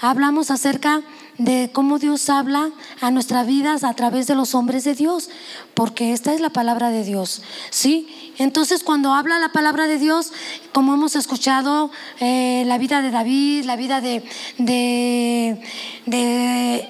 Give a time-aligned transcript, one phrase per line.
[0.00, 1.02] hablamos acerca
[1.38, 2.70] de cómo Dios habla
[3.00, 5.28] a nuestras vidas a través de los hombres de Dios,
[5.74, 8.34] porque esta es la palabra de Dios, ¿sí?
[8.38, 10.32] Entonces cuando habla la palabra de Dios,
[10.72, 11.90] como hemos escuchado
[12.20, 14.24] eh, la vida de David, la vida de,
[14.58, 15.62] de,
[16.06, 16.88] de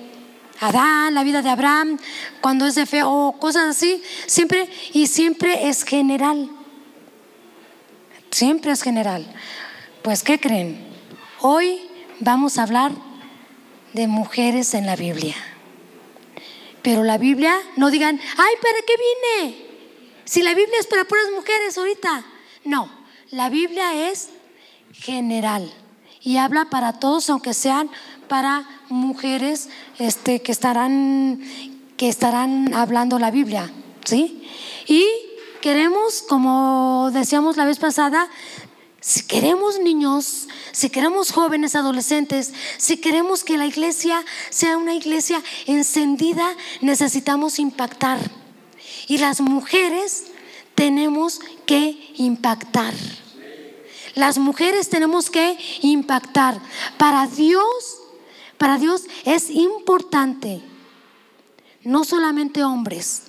[0.60, 1.98] Adán, la vida de Abraham,
[2.40, 6.50] cuando es de fe o cosas así, siempre y siempre es general.
[8.30, 9.26] Siempre es general.
[10.02, 10.78] Pues, ¿qué creen?
[11.40, 11.80] Hoy
[12.20, 12.92] vamos a hablar
[13.92, 15.36] de mujeres en la Biblia.
[16.82, 19.66] Pero la Biblia, no digan, ay, ¿para qué vine?
[20.24, 22.24] Si la Biblia es para puras mujeres ahorita.
[22.64, 22.90] No,
[23.30, 24.30] la Biblia es
[24.92, 25.72] general
[26.20, 27.90] y habla para todos, aunque sean
[28.28, 31.40] para mujeres este, que, estarán,
[31.96, 33.70] que estarán hablando la Biblia.
[34.04, 34.42] ¿sí?
[34.86, 35.06] Y
[35.60, 38.28] queremos, como decíamos la vez pasada,
[39.06, 45.40] si queremos niños, si queremos jóvenes, adolescentes, si queremos que la iglesia sea una iglesia
[45.66, 48.18] encendida, necesitamos impactar.
[49.06, 50.24] Y las mujeres
[50.74, 52.94] tenemos que impactar.
[54.16, 56.60] Las mujeres tenemos que impactar.
[56.98, 57.98] Para Dios,
[58.58, 60.62] para Dios es importante,
[61.84, 63.22] no solamente hombres,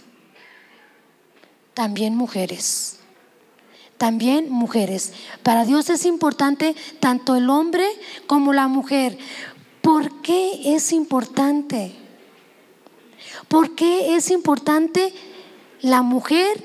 [1.76, 2.97] también mujeres
[3.98, 5.14] también mujeres.
[5.44, 7.88] Para Dios es importante tanto el hombre
[8.28, 9.17] como la mujer.
[9.81, 11.95] ¿Por qué es importante?
[13.48, 15.14] ¿Por qué es importante
[15.81, 16.64] la mujer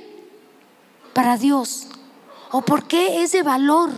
[1.13, 1.89] para Dios?
[2.51, 3.91] ¿O por qué es de valor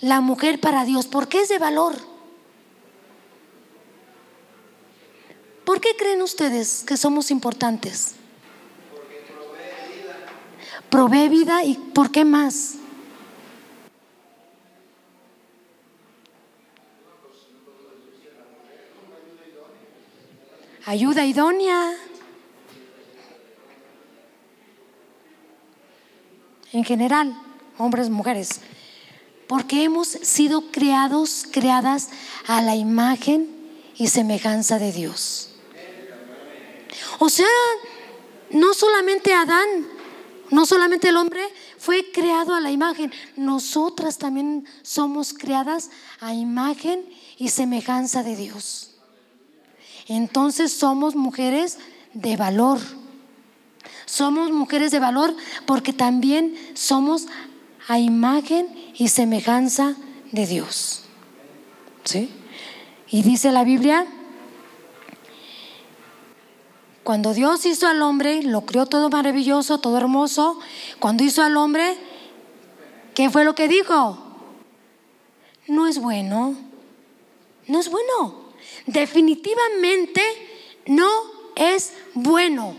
[0.00, 1.06] la mujer para Dios?
[1.06, 1.94] ¿Por qué es de valor?
[5.64, 8.16] ¿Por qué creen ustedes que somos importantes?
[10.92, 12.74] Provee vida y ¿por qué más?
[20.84, 21.94] Ayuda idónea.
[26.72, 27.40] En general,
[27.78, 28.60] hombres, mujeres.
[29.46, 32.10] Porque hemos sido creados, creadas
[32.46, 33.48] a la imagen
[33.96, 35.54] y semejanza de Dios.
[37.18, 37.46] O sea,
[38.50, 39.91] no solamente Adán
[40.52, 41.42] no solamente el hombre
[41.78, 45.90] fue creado a la imagen, nosotras también somos creadas
[46.20, 47.06] a imagen
[47.38, 48.90] y semejanza de Dios.
[50.08, 51.78] Entonces somos mujeres
[52.12, 52.78] de valor.
[54.04, 57.28] Somos mujeres de valor porque también somos
[57.88, 59.96] a imagen y semejanza
[60.32, 61.04] de Dios.
[62.04, 62.28] ¿Sí?
[63.08, 64.06] Y dice la Biblia
[67.04, 70.60] cuando Dios hizo al hombre, lo crió todo maravilloso, todo hermoso.
[71.00, 71.96] Cuando hizo al hombre,
[73.14, 74.18] ¿qué fue lo que dijo?
[75.66, 76.54] No es bueno.
[77.66, 78.52] No es bueno.
[78.86, 80.22] Definitivamente
[80.86, 81.08] no
[81.56, 82.74] es bueno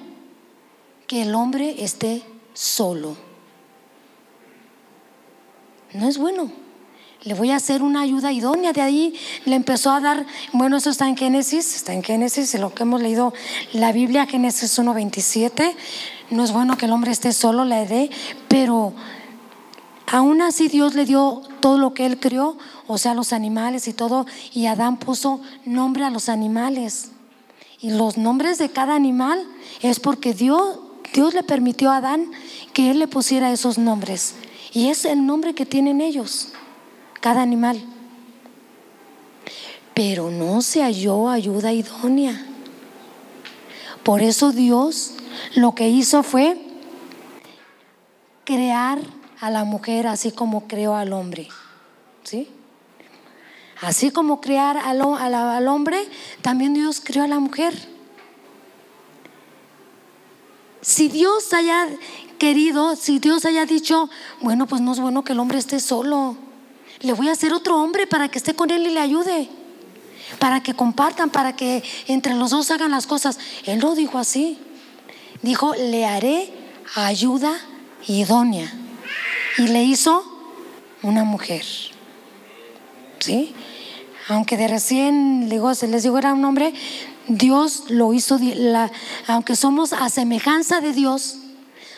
[1.07, 2.23] que el hombre esté
[2.53, 3.17] solo.
[5.91, 6.62] No es bueno
[7.23, 8.73] le voy a hacer una ayuda idónea.
[8.73, 9.13] De ahí
[9.45, 13.01] le empezó a dar, bueno, eso está en Génesis, está en Génesis, lo que hemos
[13.01, 13.34] leído
[13.72, 15.73] la Biblia, Génesis 1.27.
[16.31, 18.09] No es bueno que el hombre esté solo, le dé,
[18.47, 18.94] pero
[20.07, 22.57] aún así Dios le dio todo lo que él crió,
[22.88, 27.11] o sea, los animales y todo, y Adán puso nombre a los animales.
[27.79, 29.45] Y los nombres de cada animal
[29.81, 30.79] es porque Dios,
[31.13, 32.31] Dios le permitió a Adán
[32.73, 34.35] que él le pusiera esos nombres.
[34.73, 36.53] Y es el nombre que tienen ellos
[37.23, 37.81] cada animal.
[39.94, 42.45] Pero no se halló ayuda idónea.
[44.03, 45.13] Por eso Dios
[45.56, 46.57] lo que hizo fue
[48.44, 49.00] crear
[49.39, 51.47] a la mujer así como creó al hombre.
[52.23, 52.50] ¿Sí?
[53.79, 56.05] Así como crear al, al, hombre,
[56.41, 57.73] también Dios creó a la mujer.
[60.81, 61.88] Si Dios haya
[62.38, 64.09] querido, si Dios haya dicho,
[64.41, 66.35] bueno, pues no es bueno que el hombre esté solo
[67.03, 69.50] le voy a hacer otro hombre para que esté con él y le ayude,
[70.40, 73.38] para que compartan, para que entre los dos hagan las cosas.
[73.66, 74.58] Él lo dijo así.
[75.41, 76.50] Dijo, le haré
[76.96, 77.53] ayuda
[78.08, 78.73] idónea.
[79.58, 80.23] Y le hizo
[81.02, 81.66] una mujer.
[83.20, 83.53] ¿Sí?
[84.29, 86.73] Aunque de recién se les digo era un hombre,
[87.28, 88.40] Dios lo hizo,
[89.28, 91.35] aunque somos a semejanza de Dios,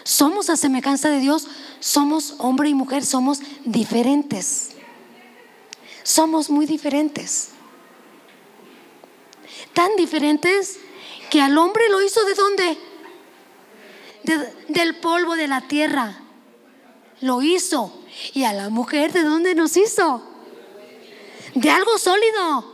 [0.03, 1.47] somos a semejanza de Dios,
[1.79, 4.74] somos hombre y mujer, somos diferentes
[6.05, 7.49] somos muy diferentes.
[9.73, 10.77] Tan diferentes
[11.31, 12.77] que al hombre lo hizo de dónde?
[14.69, 16.19] del polvo de la tierra.
[17.21, 17.93] Lo hizo.
[18.33, 20.23] Y a la mujer de dónde nos hizo?
[21.53, 22.73] De algo sólido.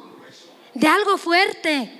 [0.73, 1.91] de algo fuerte,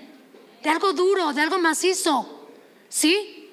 [0.64, 2.48] de algo duro, de algo macizo.
[2.88, 3.50] ¿Sí?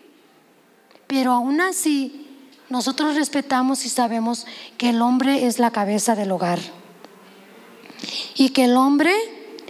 [1.09, 2.29] Pero aún así,
[2.69, 4.47] nosotros respetamos y sabemos
[4.77, 6.61] que el hombre es la cabeza del hogar.
[8.35, 9.15] Y que el hombre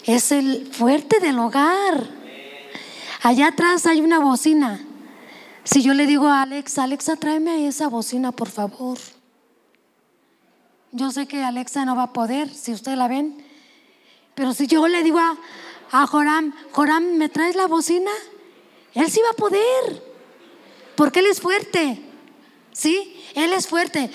[0.05, 2.09] es el fuerte del hogar.
[3.23, 4.81] Allá atrás hay una bocina.
[5.65, 8.99] Si yo le digo a Alex, Alexa, tráeme esa bocina, por favor.
[10.93, 13.45] Yo sé que Alexa no va a poder, si ustedes la ven.
[14.35, 15.37] Pero si yo le digo a,
[15.91, 18.11] a Joram, Joram, ¿me traes la bocina?
[18.95, 20.03] Él sí va a poder.
[20.97, 22.01] Porque él es fuerte.
[22.73, 23.21] ¿Sí?
[23.35, 24.11] Él es fuerte.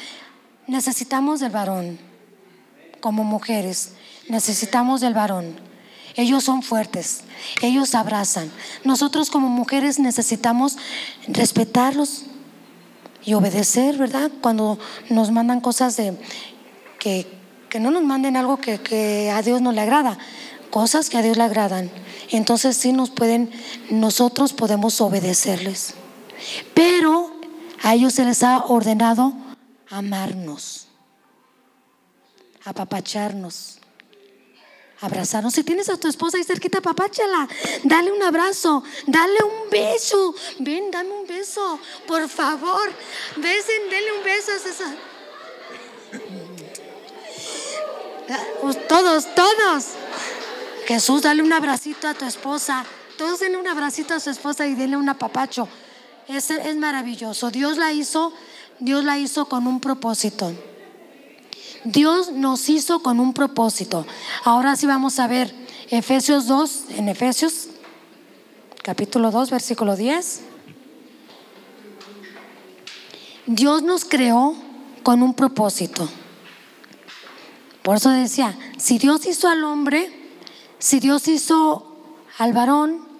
[0.67, 1.99] Necesitamos del varón.
[2.99, 3.93] Como mujeres,
[4.27, 5.55] necesitamos del varón.
[6.15, 7.21] Ellos son fuertes,
[7.61, 8.51] ellos abrazan.
[8.83, 10.77] Nosotros como mujeres necesitamos
[11.27, 12.25] respetarlos
[13.25, 14.29] y obedecer, ¿verdad?
[14.41, 14.77] Cuando
[15.09, 16.15] nos mandan cosas de
[16.99, 17.25] que,
[17.79, 20.19] no nos manden algo que, que a Dios no le agrada,
[20.69, 21.89] cosas que a Dios le agradan.
[22.29, 23.51] Entonces sí nos pueden,
[23.89, 25.95] nosotros podemos obedecerles.
[26.75, 27.31] Pero
[27.81, 29.33] a ellos se les ha ordenado
[29.89, 30.87] amarnos,
[32.63, 33.79] apapacharnos,
[35.03, 35.53] abrazarnos.
[35.53, 37.47] Si tienes a tu esposa ahí cerquita, papáchala,
[37.83, 40.33] dale un abrazo, dale un beso.
[40.59, 42.91] Ven, dame un beso, por favor.
[43.35, 44.95] Besen, denle un beso a esa.
[48.87, 49.85] Todos, todos.
[50.87, 52.85] Jesús, dale un abracito a tu esposa.
[53.17, 55.67] Todos denle un abracito a su esposa y denle un apapacho.
[56.27, 57.51] Es, es maravilloso.
[57.51, 58.33] Dios la hizo,
[58.79, 60.53] Dios la hizo con un propósito.
[61.85, 64.05] Dios nos hizo con un propósito.
[64.43, 65.53] Ahora sí vamos a ver
[65.89, 67.67] Efesios 2, en Efesios
[68.81, 70.41] capítulo 2, versículo 10.
[73.47, 74.55] Dios nos creó
[75.03, 76.07] con un propósito.
[77.81, 80.11] Por eso decía, si Dios hizo al hombre,
[80.79, 81.97] si Dios hizo
[82.37, 83.13] al varón,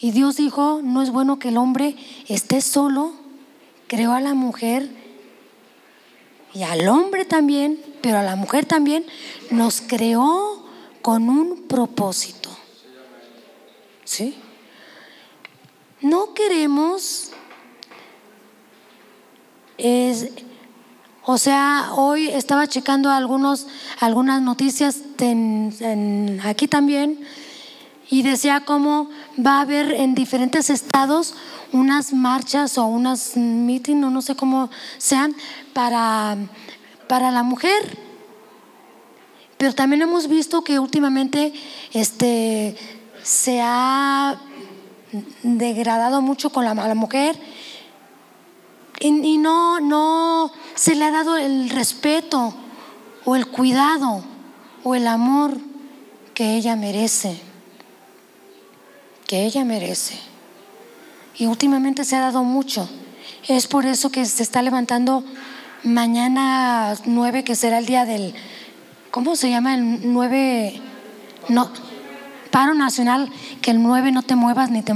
[0.00, 1.96] y Dios dijo, no es bueno que el hombre
[2.28, 3.12] esté solo,
[3.86, 4.90] creó a la mujer
[6.54, 9.04] y al hombre también, pero a la mujer también,
[9.50, 10.64] nos creó
[11.02, 12.50] con un propósito.
[14.04, 14.36] ¿Sí?
[16.00, 17.30] No queremos,
[19.78, 20.30] es,
[21.24, 23.66] o sea, hoy estaba checando algunos,
[24.00, 25.00] algunas noticias
[26.44, 27.26] aquí también
[28.14, 29.10] y decía cómo
[29.44, 31.34] va a haber en diferentes estados
[31.72, 35.34] unas marchas o unas meeting o no sé cómo sean
[35.72, 36.36] para,
[37.08, 37.98] para la mujer.
[39.58, 41.52] Pero también hemos visto que últimamente
[41.92, 42.76] este,
[43.24, 44.40] se ha
[45.42, 47.36] degradado mucho con la, mujer
[49.00, 52.54] y, y, no, no se le ha dado el respeto
[53.24, 54.22] o el cuidado
[54.84, 55.58] o el amor
[56.32, 57.53] que ella merece,
[59.34, 60.14] que ella merece.
[61.36, 62.88] Y últimamente se ha dado mucho.
[63.48, 65.24] Es por eso que se está levantando
[65.82, 68.32] mañana 9, que será el día del,
[69.10, 69.74] ¿cómo se llama?
[69.74, 70.80] El 9,
[71.48, 71.68] no,
[72.52, 73.28] paro nacional,
[73.60, 74.94] que el 9 no te muevas ni te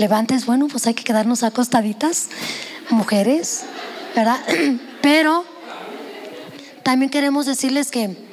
[0.00, 0.46] levantes.
[0.46, 2.30] Bueno, pues hay que quedarnos acostaditas,
[2.90, 3.66] mujeres,
[4.16, 4.40] ¿verdad?
[5.00, 5.44] Pero
[6.82, 8.25] también queremos decirles que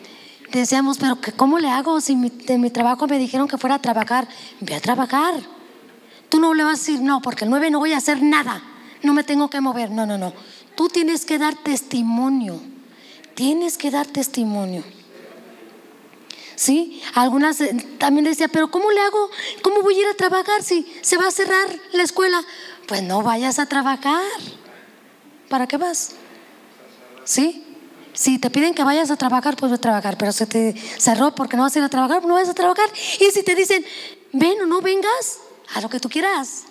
[0.59, 3.81] decíamos, pero que ¿cómo le hago si de mi trabajo me dijeron que fuera a
[3.81, 4.27] trabajar?
[4.59, 5.33] Voy a trabajar.
[6.29, 8.61] Tú no le vas a decir, no, porque el 9 no voy a hacer nada,
[9.01, 9.91] no me tengo que mover.
[9.91, 10.33] No, no, no.
[10.75, 12.59] Tú tienes que dar testimonio.
[13.35, 14.83] Tienes que dar testimonio.
[16.55, 17.01] ¿Sí?
[17.15, 19.29] Algunas eh, también decían, pero ¿cómo le hago?
[19.61, 22.43] ¿Cómo voy a ir a trabajar si se va a cerrar la escuela?
[22.87, 24.21] Pues no vayas a trabajar.
[25.49, 26.11] ¿Para qué vas?
[27.23, 27.62] ¿Sí?
[28.13, 31.33] Si te piden que vayas a trabajar, pues voy a trabajar, pero se te cerró
[31.33, 32.85] porque no vas a ir a trabajar, pues no vas a trabajar.
[33.19, 33.83] Y si te dicen,
[34.31, 35.39] ven o no vengas,
[35.73, 36.63] a lo que tú quieras.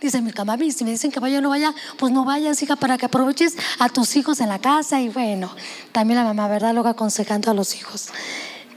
[0.00, 2.76] Dice mi mami, si me dicen que vaya o no vaya, pues no vayas, hija,
[2.76, 5.00] para que aproveches a tus hijos en la casa.
[5.00, 5.54] Y bueno,
[5.92, 6.74] también la mamá, ¿verdad?
[6.74, 8.08] Luego aconsejando a los hijos.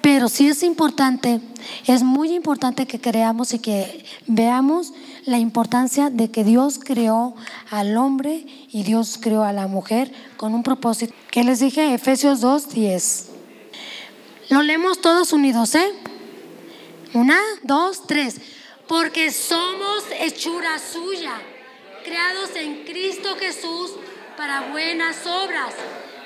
[0.01, 1.41] Pero sí es importante,
[1.87, 4.93] es muy importante que creamos y que veamos
[5.25, 7.35] la importancia de que Dios creó
[7.71, 11.13] al hombre y Dios creó a la mujer con un propósito.
[11.31, 11.93] ¿Qué les dije?
[11.93, 13.29] Efesios 2, 10.
[14.49, 15.91] Lo leemos todos unidos, ¿eh?
[17.13, 18.39] Una, dos, tres
[18.87, 21.33] porque somos hechura suya,
[22.03, 23.91] creados en Cristo Jesús
[24.37, 25.73] para buenas obras,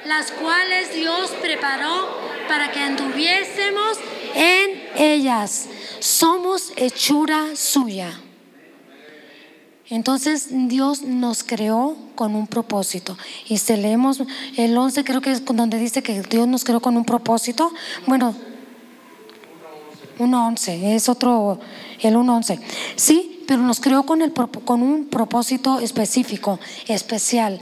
[0.05, 2.09] las cuales Dios preparó
[2.47, 3.97] para que anduviésemos
[4.35, 5.67] en ellas.
[5.99, 8.19] Somos hechura suya.
[9.89, 13.17] Entonces Dios nos creó con un propósito.
[13.47, 14.21] Y si leemos
[14.55, 17.71] el 11, creo que es donde dice que Dios nos creó con un propósito.
[18.05, 18.35] Bueno,
[20.19, 21.59] 1.11, es otro,
[22.01, 22.59] el 1.11.
[22.95, 27.59] Sí, pero nos creó con, el, con un propósito específico, especial.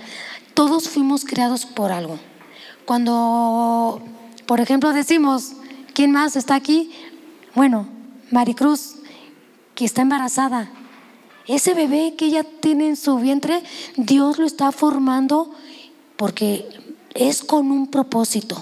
[0.54, 2.20] Todos fuimos creados por algo.
[2.86, 4.02] Cuando,
[4.46, 5.54] por ejemplo, decimos,
[5.94, 6.92] ¿quién más está aquí?
[7.56, 7.88] Bueno,
[8.32, 8.96] Maricruz,
[9.76, 10.70] que está embarazada.
[11.48, 13.64] Ese bebé que ella tiene en su vientre,
[13.96, 15.52] Dios lo está formando
[16.18, 16.68] porque
[17.14, 18.62] es con un propósito.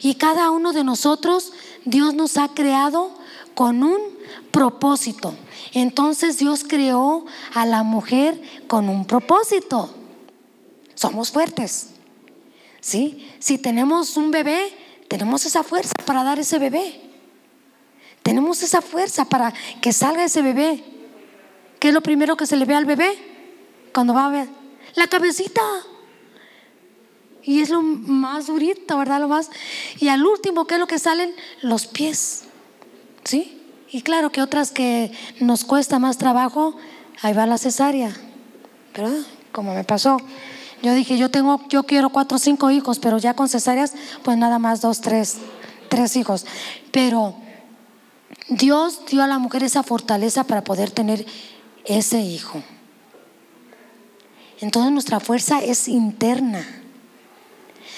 [0.00, 1.52] Y cada uno de nosotros,
[1.84, 3.10] Dios nos ha creado
[3.54, 3.98] con un
[4.50, 5.34] propósito.
[5.72, 9.90] Entonces Dios creó a la mujer con un propósito.
[10.94, 11.90] Somos fuertes.
[12.80, 13.28] ¿Sí?
[13.38, 14.72] Si tenemos un bebé,
[15.08, 17.00] tenemos esa fuerza para dar ese bebé.
[18.22, 20.84] Tenemos esa fuerza para que salga ese bebé.
[21.78, 23.16] ¿Qué es lo primero que se le ve al bebé?
[23.92, 24.58] Cuando va a ver
[24.98, 25.62] la cabecita.
[27.42, 29.20] Y es lo más durito, ¿verdad?
[29.20, 29.50] Lo más.
[29.98, 31.34] Y al último, ¿qué es lo que salen?
[31.62, 32.44] Los pies.
[33.24, 33.62] ¿Sí?
[33.90, 36.76] Y claro que otras que nos cuesta más trabajo,
[37.22, 38.14] ahí va la cesárea.
[38.94, 39.20] ¿Verdad?
[39.52, 40.18] Como me pasó.
[40.82, 44.36] Yo dije, yo tengo, yo quiero cuatro o cinco hijos, pero ya con cesáreas, pues
[44.36, 45.38] nada más dos, tres,
[45.88, 46.44] tres hijos.
[46.92, 47.34] Pero
[48.48, 51.24] Dios dio a la mujer esa fortaleza para poder tener
[51.88, 52.62] ese hijo.
[54.60, 56.64] Entonces nuestra fuerza es interna.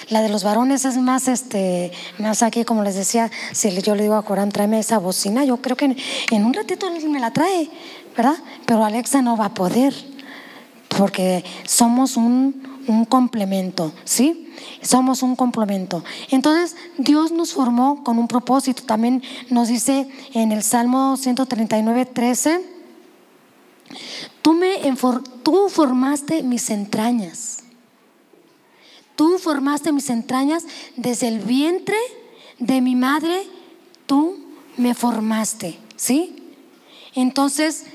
[0.09, 4.03] La de los varones es más, este, más aquí, como les decía, si yo le
[4.03, 5.95] digo a Corán, tráeme esa bocina, yo creo que
[6.31, 7.69] en, un ratito me la trae,
[8.17, 8.35] ¿verdad?
[8.65, 9.93] Pero Alexa no va a poder,
[10.97, 14.51] porque somos un complemento, ¿sí?
[14.81, 16.03] Somos un complemento.
[16.29, 18.83] Entonces, Dios nos formó con un propósito.
[18.83, 22.61] También nos dice en el Salmo 139, 13,
[24.41, 24.77] tú, me,
[25.43, 27.59] tú formaste mis entrañas.
[29.15, 31.97] Tú formaste mis entrañas desde el vientre
[32.59, 33.43] de mi madre,
[34.05, 34.37] tú
[34.77, 36.35] me formaste, ¿sí?
[37.13, 37.85] Entonces,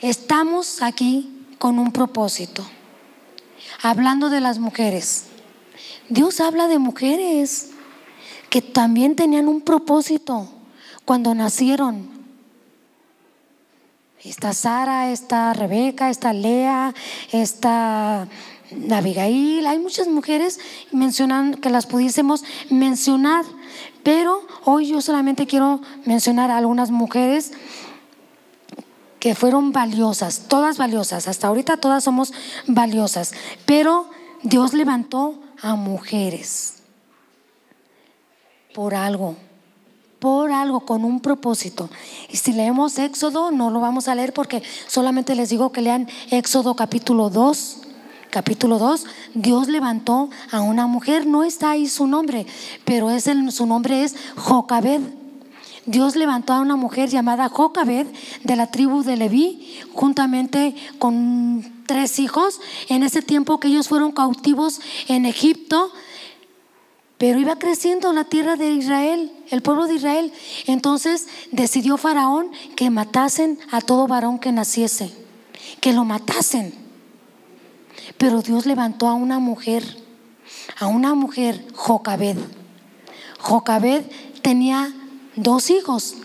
[0.00, 2.64] estamos aquí con un propósito,
[3.82, 5.24] hablando de las mujeres.
[6.08, 7.70] Dios habla de mujeres
[8.50, 10.48] que también tenían un propósito
[11.04, 12.17] cuando nacieron.
[14.28, 16.94] Está Sara, está Rebeca, está Lea,
[17.32, 18.28] está
[18.90, 20.60] Abigail, hay muchas mujeres
[20.92, 23.46] mencionan que las pudiésemos mencionar,
[24.02, 27.52] pero hoy yo solamente quiero mencionar a algunas mujeres
[29.18, 32.34] que fueron valiosas, todas valiosas, hasta ahorita todas somos
[32.66, 33.32] valiosas,
[33.64, 34.10] pero
[34.42, 36.82] Dios levantó a mujeres
[38.74, 39.36] por algo,
[40.18, 41.88] por algo, con un propósito.
[42.28, 46.08] Y si leemos Éxodo, no lo vamos a leer porque solamente les digo que lean
[46.30, 47.82] Éxodo capítulo 2
[48.30, 52.46] capítulo 2, Dios levantó a una mujer, no está ahí su nombre,
[52.84, 55.00] pero es el, su nombre es Jocabed.
[55.86, 58.06] Dios levantó a una mujer llamada Jocabed
[58.44, 62.60] de la tribu de Leví, juntamente con tres hijos,
[62.90, 65.90] en ese tiempo que ellos fueron cautivos en Egipto,
[67.18, 70.32] pero iba creciendo la tierra de Israel, el pueblo de Israel.
[70.66, 75.12] Entonces decidió Faraón que matasen a todo varón que naciese,
[75.80, 76.72] que lo matasen.
[78.16, 79.84] Pero Dios levantó a una mujer,
[80.78, 82.38] a una mujer, Jocabed.
[83.40, 84.04] Jocabed
[84.42, 84.94] tenía
[85.34, 86.16] dos hijos,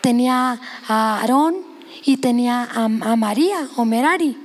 [0.00, 1.56] tenía a Aarón
[2.04, 4.36] y tenía a, María o Merari.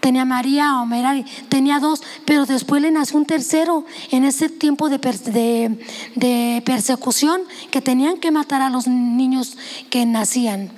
[0.00, 4.88] Tenía María o Merari, tenía dos, pero después le nació un tercero en ese tiempo
[4.88, 4.98] de,
[6.64, 9.56] persecución que tenían que matar a los niños
[9.90, 10.70] que nacían.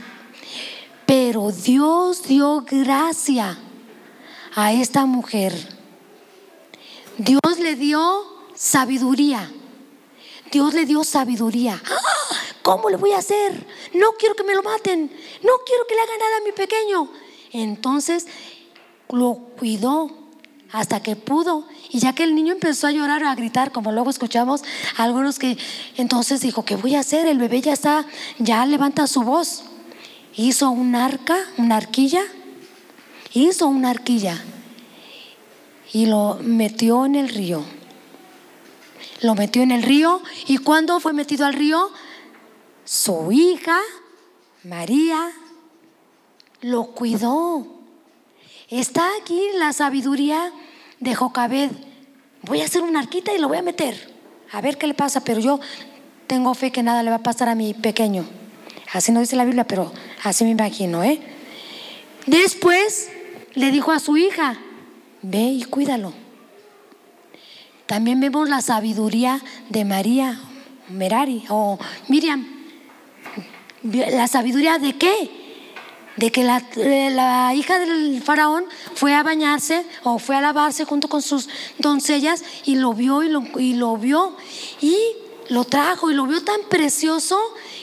[1.06, 3.58] Pero Dios dio gracia
[4.54, 5.52] a esta mujer.
[7.18, 8.24] Dios le dio
[8.54, 9.50] sabiduría.
[10.50, 11.80] Dios le dio sabiduría.
[11.84, 12.20] ¡Ah!
[12.62, 13.66] ¿Cómo le voy a hacer?
[13.94, 15.10] No quiero que me lo maten.
[15.42, 17.10] No quiero que le hagan nada a mi pequeño.
[17.52, 18.26] Entonces
[19.12, 20.10] lo cuidó
[20.72, 21.66] hasta que pudo.
[21.90, 24.62] Y ya que el niño empezó a llorar, a gritar, como luego escuchamos
[24.96, 25.58] algunos que
[25.96, 27.26] entonces dijo, ¿qué voy a hacer?
[27.26, 28.06] El bebé ya está,
[28.38, 29.64] ya levanta su voz.
[30.36, 32.22] Hizo un arca, una arquilla
[33.32, 34.42] hizo una arquilla
[35.92, 37.62] y lo metió en el río.
[39.22, 41.90] Lo metió en el río y cuando fue metido al río,
[42.84, 43.78] su hija,
[44.64, 45.30] María,
[46.62, 47.79] lo cuidó.
[48.70, 50.52] Está aquí la sabiduría
[51.00, 51.70] de Jocabed.
[52.42, 54.14] Voy a hacer una arquita y lo voy a meter.
[54.52, 55.58] A ver qué le pasa, pero yo
[56.28, 58.24] tengo fe que nada le va a pasar a mi pequeño.
[58.92, 61.20] Así no dice la Biblia, pero así me imagino, ¿eh?
[62.26, 63.10] Después
[63.54, 64.56] le dijo a su hija,
[65.22, 66.12] ve y cuídalo.
[67.86, 70.38] También vemos la sabiduría de María,
[70.88, 72.46] Merari o Miriam.
[73.82, 75.39] ¿La sabiduría de qué?
[76.16, 78.64] De que la, la, hija del faraón
[78.94, 81.48] fue a bañarse o fue a lavarse junto con sus
[81.78, 84.36] doncellas y lo vio y lo, y lo vio
[84.80, 84.96] y
[85.50, 87.38] lo trajo y lo vio tan precioso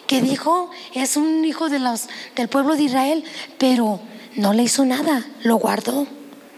[0.08, 3.24] que dijo, es un hijo del pueblo de Israel,
[3.58, 4.00] pero
[4.36, 6.08] no le hizo nada, lo guardó,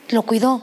[0.10, 0.62] lo cuidó.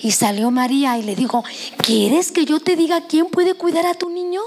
[0.00, 1.44] Y salió María y le dijo,
[1.84, 4.40] ¿quieres que yo te diga quién puede cuidar a tu niño?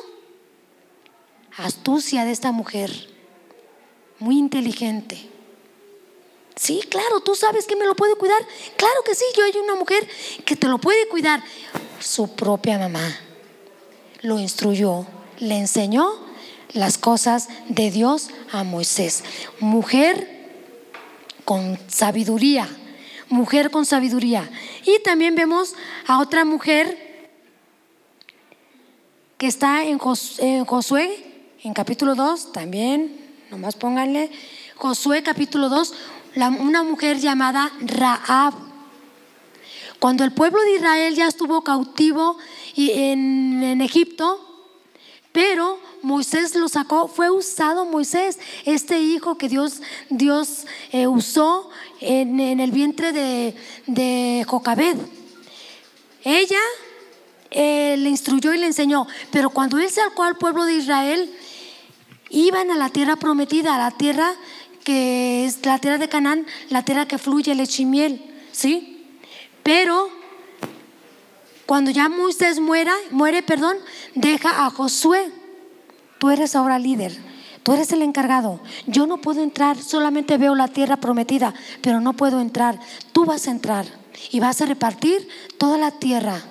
[1.56, 2.92] Astucia de esta mujer,
[4.20, 5.30] muy inteligente.
[6.56, 8.42] Sí, claro, tú sabes que me lo puede cuidar.
[8.78, 10.08] Claro que sí, yo hay una mujer
[10.46, 11.44] que te lo puede cuidar.
[12.00, 13.20] Su propia mamá
[14.22, 15.06] lo instruyó,
[15.40, 16.14] le enseñó
[16.74, 19.24] las cosas de Dios a Moisés.
[19.60, 20.34] Mujer
[21.46, 22.68] con sabiduría,
[23.30, 24.50] mujer con sabiduría.
[24.86, 25.76] Y también vemos
[26.08, 27.14] a otra mujer
[29.38, 33.18] que está en Josué, en capítulo 2, también,
[33.50, 34.32] nomás pónganle,
[34.76, 35.94] Josué capítulo 2,
[36.36, 38.54] una mujer llamada Raab.
[40.00, 42.38] Cuando el pueblo de Israel ya estuvo cautivo
[42.76, 44.54] en, en Egipto,
[45.32, 51.70] pero Moisés lo sacó, fue usado Moisés, este hijo que Dios, Dios eh, usó
[52.02, 53.56] en, el vientre de,
[53.88, 54.98] de Jocabed.
[56.24, 56.60] Ella
[57.50, 61.34] eh, le instruyó y le enseñó, pero cuando él sacó al pueblo de Israel,
[62.30, 64.34] iban a la tierra prometida, a la tierra
[64.84, 68.22] que es la tierra de Canaán, la tierra que fluye leche y miel,
[68.52, 69.06] ¿sí?
[69.64, 70.10] Pero
[71.66, 73.78] cuando ya Moisés muera, muere, perdón,
[74.16, 75.32] deja a Josué
[76.24, 77.14] Tú eres ahora líder.
[77.64, 78.62] Tú eres el encargado.
[78.88, 82.80] Yo no puedo entrar, solamente veo la tierra prometida, pero no puedo entrar.
[83.12, 83.86] Tú vas a entrar
[84.32, 86.42] y vas a repartir toda la tierra.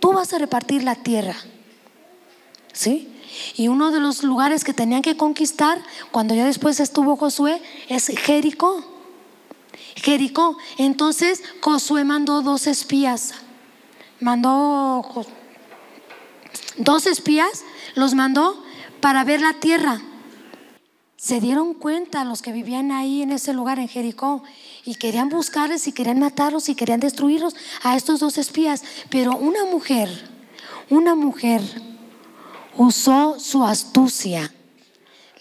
[0.00, 1.34] Tú vas a repartir la tierra.
[2.72, 3.17] ¿Sí?
[3.56, 8.06] Y uno de los lugares que tenían que conquistar cuando ya después estuvo Josué es
[8.06, 8.84] Jericó.
[9.96, 10.56] Jericó.
[10.76, 13.34] Entonces Josué mandó dos espías.
[14.20, 15.26] Mandó
[16.76, 17.64] dos espías,
[17.94, 18.62] los mandó
[19.00, 20.00] para ver la tierra.
[21.16, 24.44] Se dieron cuenta los que vivían ahí en ese lugar, en Jericó,
[24.84, 28.84] y querían buscarles y querían matarlos y querían destruirlos a estos dos espías.
[29.10, 30.08] Pero una mujer,
[30.90, 31.60] una mujer
[32.78, 34.54] usó su astucia.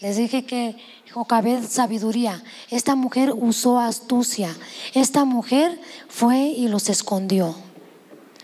[0.01, 0.75] Les dije que
[1.13, 2.43] Jocabed sabiduría.
[2.69, 4.55] Esta mujer usó astucia.
[4.93, 7.55] Esta mujer fue y los escondió.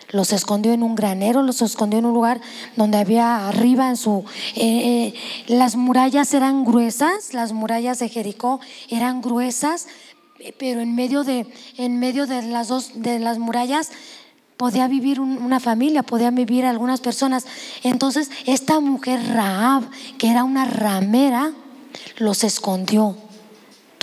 [0.09, 2.39] Los escondió en un granero, los escondió en un lugar
[2.75, 4.23] donde había arriba en su...
[4.55, 5.13] Eh, eh,
[5.47, 9.87] las murallas eran gruesas, las murallas de Jericó eran gruesas,
[10.59, 13.91] pero en medio de, en medio de las dos, de las murallas
[14.57, 17.45] podía vivir una familia, podían vivir algunas personas.
[17.83, 19.83] Entonces, esta mujer Raab,
[20.17, 21.51] que era una ramera,
[22.17, 23.15] los escondió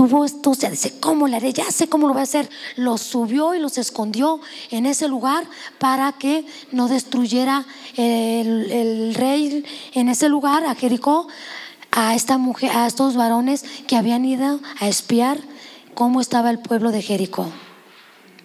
[0.01, 1.53] tuvo esto, se dice, ¿cómo le haré?
[1.53, 2.49] Ya sé cómo lo voy a hacer.
[2.77, 5.45] Los subió y los escondió en ese lugar
[5.79, 7.67] para que no destruyera
[7.99, 11.29] el, rey en ese lugar, a Jericó,
[11.91, 15.37] a esta mujer, a estos varones que habían ido a espiar
[15.93, 17.53] cómo estaba el pueblo de Jericó.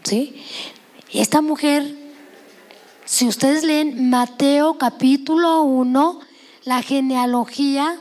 [0.03, 0.43] ¿Sí?
[1.15, 1.95] Esta mujer,
[3.05, 6.19] si ustedes leen Mateo capítulo 1,
[6.65, 7.97] la genealogía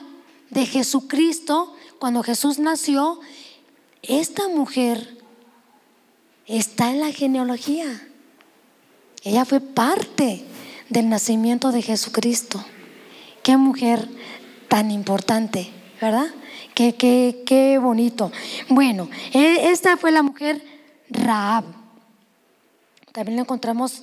[0.50, 3.20] de Jesucristo, cuando Jesús nació,
[4.02, 5.16] esta mujer
[6.46, 7.86] está en la genealogía.
[9.22, 10.44] Ella fue parte
[10.88, 12.64] del nacimiento de Jesucristo.
[13.44, 14.08] Qué mujer
[14.66, 16.34] tan importante, ¿verdad?
[16.74, 18.32] Qué, qué, qué bonito.
[18.68, 20.60] Bueno, e, esta fue la mujer
[21.10, 21.83] Raab.
[23.14, 24.02] También lo encontramos,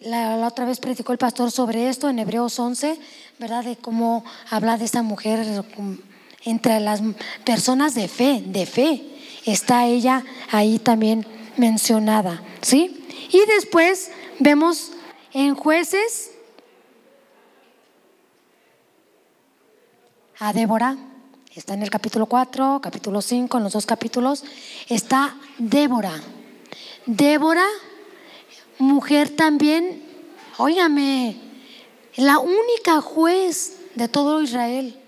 [0.00, 2.98] la, otra vez predicó el pastor sobre esto en Hebreos 11,
[3.38, 3.62] ¿verdad?
[3.62, 5.46] De cómo habla de esta mujer
[6.44, 7.00] entre las
[7.44, 9.00] personas de fe, de fe
[9.46, 11.24] está ella ahí también
[11.56, 13.06] mencionada, ¿sí?
[13.30, 14.90] Y después vemos
[15.32, 16.32] en jueces
[20.40, 20.96] a Débora,
[21.54, 24.42] está en el capítulo 4, capítulo 5, en los dos capítulos,
[24.88, 26.20] está Débora.
[27.06, 27.64] Débora,
[28.78, 30.02] mujer también,
[30.56, 31.36] óigame,
[32.16, 34.98] la única juez de todo Israel.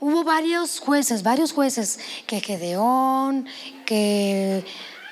[0.00, 3.46] Hubo varios jueces, varios jueces, que Gedeón,
[3.86, 4.64] que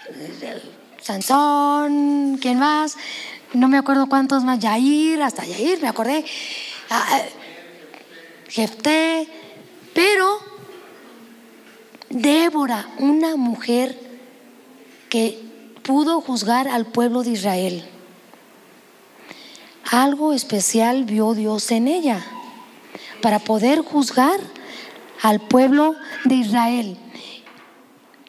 [0.08, 0.62] eh,
[1.00, 2.96] Sansón, ¿quién más?
[3.52, 6.24] No me acuerdo cuántos más, Yair, hasta Yair, me acordé,
[6.88, 7.30] ah, eh,
[8.48, 9.28] Jefté,
[9.94, 10.40] pero
[12.08, 13.96] Débora, una mujer
[15.08, 15.49] que
[15.90, 17.84] pudo juzgar al pueblo de Israel.
[19.90, 22.24] Algo especial vio Dios en ella
[23.20, 24.38] para poder juzgar
[25.20, 26.96] al pueblo de Israel.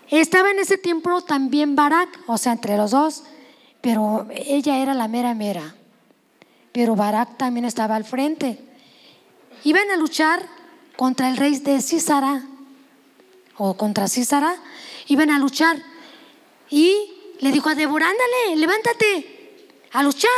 [0.10, 3.26] Estaba en ese tiempo también Barak, o sea, entre los dos,
[3.80, 5.76] pero ella era la mera mera.
[6.72, 8.58] Pero Barak también estaba al frente.
[9.64, 10.42] Iban a luchar
[10.98, 12.42] contra el rey de Císara,
[13.56, 14.56] o contra Císara,
[15.06, 15.78] iban a luchar.
[16.68, 20.30] Y le dijo a Débora, ándale, levántate, a luchar.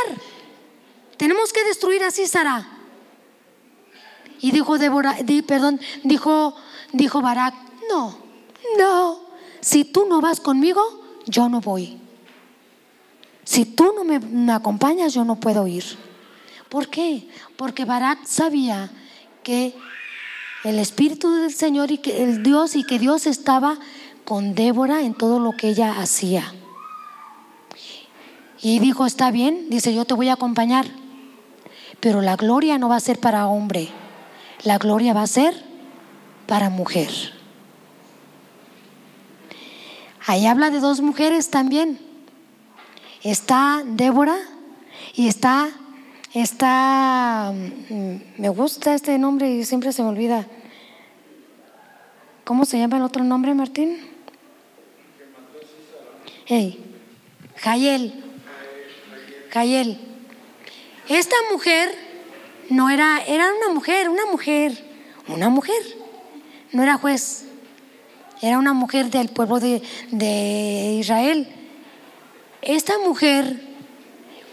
[1.16, 2.68] Tenemos que destruir a Císara.
[4.40, 6.56] Y dijo Débora, perdón, dijo,
[6.92, 7.54] dijo Barak,
[7.88, 8.18] no,
[8.78, 9.20] no,
[9.60, 10.82] si tú no vas conmigo,
[11.26, 11.98] yo no voy.
[13.44, 15.84] Si tú no me, acompañas, yo no puedo ir.
[16.68, 17.28] ¿Por qué?
[17.56, 18.90] Porque Barak sabía
[19.42, 19.74] que
[20.64, 23.78] el Espíritu del Señor y que el Dios y que Dios estaba
[24.24, 26.52] con Débora en todo lo que ella hacía.
[28.64, 30.86] Y dijo, está bien, dice, yo te voy a acompañar,
[32.00, 33.90] pero la gloria no va a ser para hombre,
[34.62, 35.52] la gloria va a ser
[36.46, 37.10] para mujer.
[40.24, 42.00] Ahí habla de dos mujeres también.
[43.22, 44.38] Está Débora
[45.14, 45.68] y está,
[46.32, 50.46] está, mm, me gusta este nombre y siempre se me olvida.
[52.44, 53.98] ¿Cómo se llama el otro nombre, Martín?
[56.46, 56.82] Hey,
[57.56, 58.23] Jayel.
[59.54, 59.96] Jayel.
[61.08, 61.96] Esta mujer
[62.70, 64.84] no era, era una mujer, una mujer,
[65.28, 65.80] una mujer.
[66.72, 67.44] No era juez,
[68.42, 71.48] era una mujer del pueblo de, Israel.
[72.62, 73.62] Esta mujer,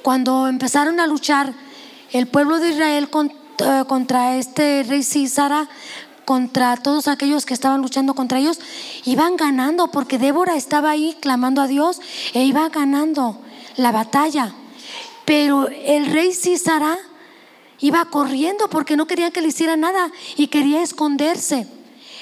[0.03, 1.51] cuando empezaron a luchar
[2.11, 5.67] el pueblo de Israel contra, contra este rey Císara,
[6.25, 8.59] contra todos aquellos que estaban luchando contra ellos,
[9.05, 11.99] iban ganando porque Débora estaba ahí clamando a Dios
[12.35, 13.41] e iba ganando
[13.77, 14.53] la batalla.
[15.32, 17.00] Pero el rey Císara
[17.80, 21.67] iba corriendo porque no quería que le hiciera nada y quería esconderse.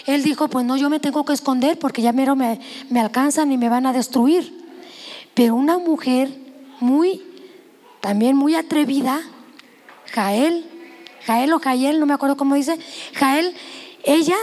[0.06, 2.60] Él dijo, pues no, yo me tengo que esconder porque ya mero me,
[2.91, 4.56] me alcanzan y me van a destruir.
[5.34, 6.30] Pero una mujer
[6.82, 7.24] muy,
[8.00, 9.24] también muy atrevida,
[10.12, 10.69] Jael,
[11.26, 12.78] Jael o Jael, no me acuerdo cómo dice,
[13.15, 13.56] Jael,
[14.04, 14.38] ella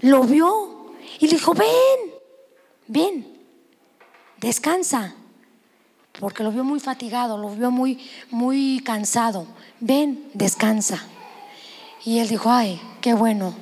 [0.00, 2.14] lo vio y le dijo, ven,
[2.86, 3.44] ven,
[4.38, 5.16] descansa,
[6.18, 7.98] porque lo vio muy fatigado, lo vio muy,
[8.30, 9.46] muy cansado,
[9.80, 11.02] ven, descansa.
[12.04, 13.54] Y él dijo, ay, qué bueno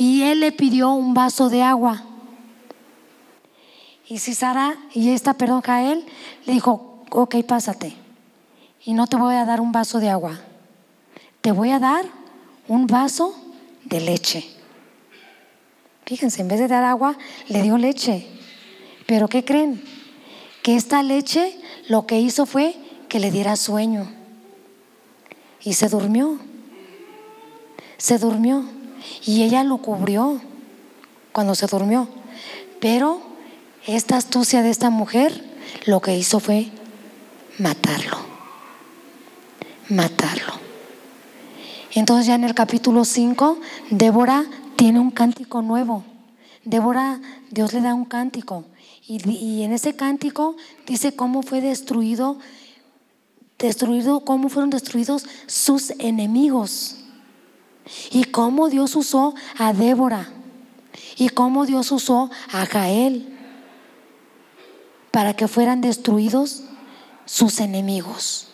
[0.00, 2.02] y él le pidió un vaso de agua.
[4.08, 6.06] Y si Sara, y esta, perdón, Jael,
[6.46, 7.94] le dijo, ok, pásate.
[8.82, 10.40] Y no te voy a dar un vaso de agua.
[11.42, 12.06] Te voy a dar
[12.66, 13.34] un vaso
[13.84, 14.50] de leche.
[16.06, 18.26] Fíjense, en vez de dar agua, le dio leche.
[19.06, 19.82] Pero ¿qué creen?
[20.62, 22.76] Que esta leche lo que hizo fue
[23.08, 24.10] que le diera sueño.
[25.62, 26.38] Y se durmió.
[27.98, 28.64] Se durmió
[29.24, 30.40] y ella lo cubrió
[31.32, 32.08] cuando se durmió.
[32.80, 33.20] Pero
[33.86, 35.44] esta astucia de esta mujer
[35.86, 36.70] lo que hizo fue
[37.58, 38.18] matarlo.
[39.88, 40.54] Matarlo.
[41.94, 43.58] Entonces ya en el capítulo 5,
[43.90, 44.44] Débora
[44.76, 46.04] tiene un cántico nuevo.
[46.64, 47.20] Débora,
[47.50, 48.64] Dios le da un cántico.
[49.12, 52.38] Y, en ese cántico dice cómo fue destruido,
[53.58, 56.98] destruido, cómo fueron destruidos sus enemigos.
[58.12, 60.28] Y cómo Dios usó a Débora.
[61.16, 63.36] Y cómo Dios usó a Jael
[65.10, 66.62] para que fueran destruidos
[67.24, 68.46] sus enemigos.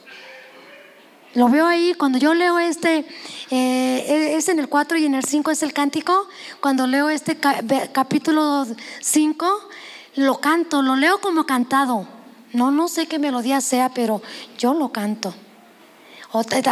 [1.34, 3.04] Lo veo ahí, cuando yo leo este,
[3.50, 6.26] eh, es en el 4 y en el 5 es el cántico,
[6.62, 8.66] cuando leo este capítulo
[9.02, 9.68] 5,
[10.16, 12.06] lo canto, lo leo como cantado.
[12.52, 14.22] No, no sé qué melodía sea, pero
[14.58, 15.34] yo lo canto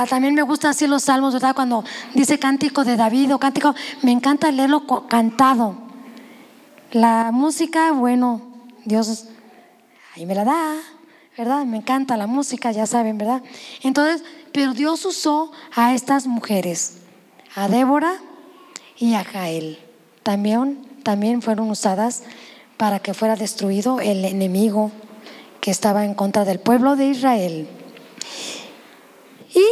[0.08, 1.54] también me gusta así los salmos, ¿verdad?
[1.54, 5.76] Cuando dice cántico de David o cántico, me encanta leerlo cantado.
[6.92, 8.42] La música, bueno,
[8.84, 9.26] Dios
[10.14, 10.76] ahí me la da,
[11.36, 11.64] ¿verdad?
[11.64, 13.42] Me encanta la música, ya saben, ¿verdad?
[13.82, 16.98] Entonces, pero Dios usó a estas mujeres,
[17.54, 18.14] a Débora
[18.96, 19.78] y a Jael.
[20.22, 22.22] También, también fueron usadas
[22.76, 24.90] para que fuera destruido el enemigo
[25.60, 27.68] que estaba en contra del pueblo de Israel.
[29.54, 29.64] Y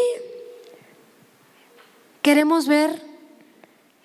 [2.23, 3.03] queremos ver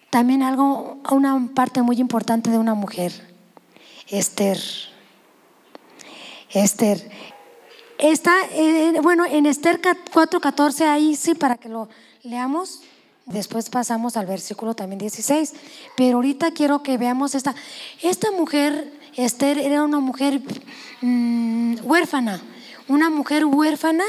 [0.10, 3.12] también algo, una parte muy importante de una mujer,
[4.08, 4.58] Esther.
[6.50, 7.10] Esther.
[7.98, 11.90] Está, eh, bueno, en Esther 4:14, ahí sí, para que lo
[12.24, 12.82] leamos.
[13.28, 15.54] Después pasamos al versículo también 16.
[15.96, 17.54] Pero ahorita quiero que veamos esta.
[18.02, 20.42] Esta mujer, Esther, era una mujer
[21.02, 22.42] mm, huérfana.
[22.88, 24.06] Una mujer huérfana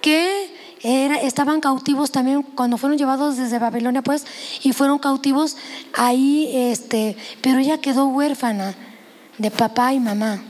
[0.00, 0.50] que
[0.82, 4.26] estaban cautivos también cuando fueron llevados desde Babilonia, pues,
[4.62, 5.56] y fueron cautivos
[5.94, 8.74] ahí, este, pero ella quedó huérfana
[9.38, 10.42] de papá y mamá.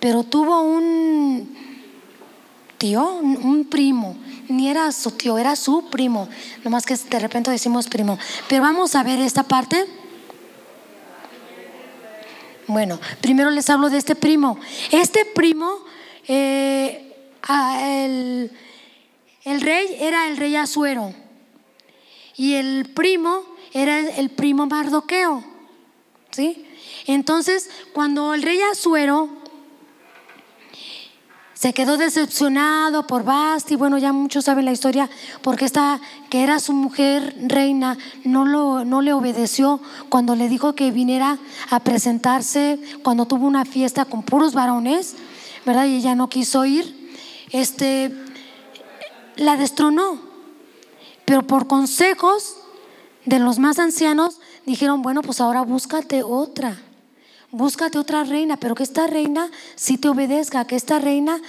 [0.00, 1.65] Pero tuvo un
[2.78, 4.16] tío, un primo,
[4.48, 6.28] ni era su tío, era su primo,
[6.64, 8.18] nomás que de repente decimos primo.
[8.48, 9.86] Pero vamos a ver esta parte.
[12.66, 14.58] Bueno, primero les hablo de este primo.
[14.90, 15.78] Este primo,
[16.26, 17.14] eh,
[17.80, 18.50] el,
[19.44, 21.14] el rey era el rey Azuero
[22.36, 25.44] y el primo era el primo Mardoqueo.
[26.30, 26.66] ¿Sí?
[27.06, 29.28] Entonces, cuando el rey Azuero
[31.66, 35.10] se quedó decepcionado por Basti, bueno, ya muchos saben la historia,
[35.42, 36.00] porque esta
[36.30, 41.38] que era su mujer reina no, lo, no le obedeció cuando le dijo que viniera
[41.68, 45.16] a presentarse cuando tuvo una fiesta con puros varones,
[45.64, 45.86] ¿verdad?
[45.86, 47.10] Y ella no quiso ir.
[47.50, 48.14] Este,
[49.34, 50.20] la destronó.
[51.24, 52.58] Pero por consejos
[53.24, 56.80] de los más ancianos dijeron, bueno, pues ahora búscate otra.
[57.52, 61.40] Búscate otra reina, pero que esta reina sí te obedezca, que esta reina,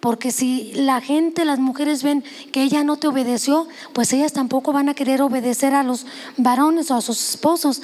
[0.00, 4.72] porque si la gente, las mujeres ven que ella no te obedeció, pues ellas tampoco
[4.72, 7.82] van a querer obedecer a los varones o a sus esposos.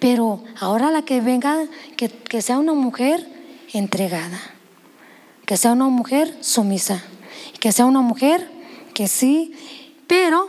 [0.00, 3.26] Pero ahora la que venga, que, que sea una mujer
[3.72, 4.40] entregada,
[5.46, 7.02] que sea una mujer sumisa,
[7.60, 8.50] que sea una mujer
[8.94, 9.54] que sí,
[10.06, 10.48] pero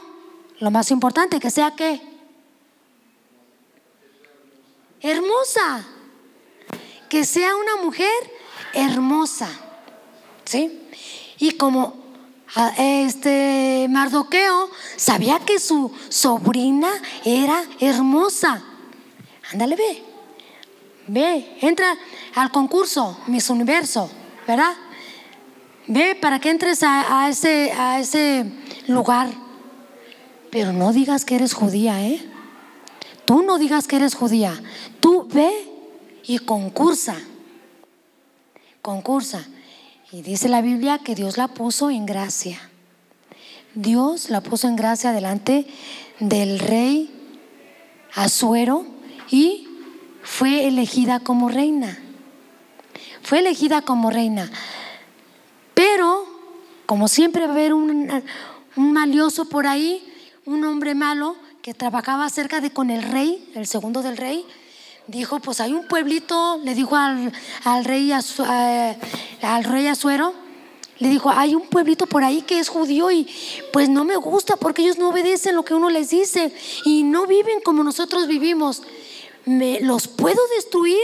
[0.59, 2.01] lo más importante, que sea que
[5.01, 5.85] hermosa,
[7.13, 8.09] que sea una mujer
[8.73, 9.47] hermosa,
[10.45, 10.81] ¿sí?
[11.37, 11.93] Y como
[12.75, 16.89] este Mardoqueo sabía que su sobrina
[17.23, 18.63] era hermosa,
[19.51, 20.03] ándale, ve,
[21.05, 21.95] ve, entra
[22.33, 24.09] al concurso Miss Universo,
[24.47, 24.73] ¿verdad?
[25.85, 28.43] Ve para que entres a, ese, a ese
[28.87, 29.29] lugar.
[30.49, 32.27] Pero no digas que eres judía, ¿eh?
[33.25, 34.59] Tú no digas que eres judía.
[34.99, 35.72] Tú ve
[36.23, 37.15] y concursa.
[38.81, 39.45] Concursa.
[40.11, 42.59] Y dice la Biblia que Dios la puso en gracia.
[43.75, 45.65] Dios la puso en gracia delante
[46.19, 47.09] del rey
[48.13, 48.85] Azuero
[49.31, 49.67] y
[50.21, 51.97] fue elegida como reina.
[53.23, 54.51] Fue elegida como reina.
[55.73, 56.25] Pero,
[56.85, 58.23] como siempre va a haber un,
[58.75, 60.03] malioso por ahí,
[60.45, 64.45] un hombre malo que trabajaba cerca de con el rey, el segundo del rey,
[65.07, 67.31] dijo, pues hay un pueblito, le dijo al,
[67.83, 70.33] rey, al rey Azuero,
[70.99, 73.27] le dijo, hay un pueblito por ahí que es judío y
[73.71, 76.53] pues no me gusta porque ellos no obedecen lo que uno les dice
[76.85, 78.83] y no viven como nosotros vivimos.
[79.45, 80.97] ¿Me, ¿Los puedo destruir?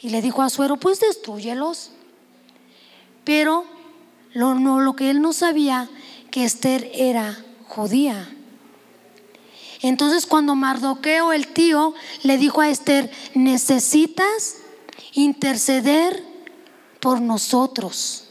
[0.00, 1.92] Y le dijo a Azuero, pues destruyelos.
[3.24, 3.64] Pero
[4.34, 5.88] lo, no, lo que él no sabía,
[6.30, 8.35] que Esther era judía.
[9.82, 14.56] Entonces cuando Mardoqueo, el tío, le dijo a Esther, necesitas
[15.12, 16.24] interceder
[17.00, 18.24] por nosotros,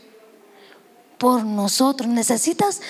[1.17, 2.81] por nosotros, necesitas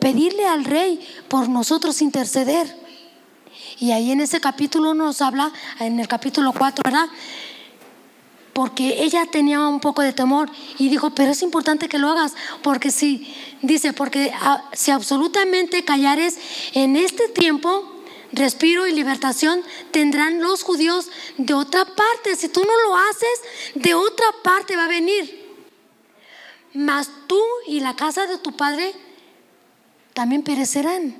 [0.00, 2.88] pedirle al rey por nosotros interceder.
[3.80, 7.06] Y ahí en ese capítulo nos habla, en el capítulo 4, ¿verdad?
[8.58, 12.34] Porque ella tenía un poco de temor y dijo, pero es importante que lo hagas,
[12.60, 16.36] porque si, dice, porque ah, si absolutamente callares
[16.72, 17.88] en este tiempo,
[18.32, 22.34] respiro y libertación tendrán los judíos de otra parte.
[22.34, 25.54] Si tú no lo haces, de otra parte va a venir.
[26.74, 28.92] Mas tú y la casa de tu padre
[30.14, 31.16] también perecerán.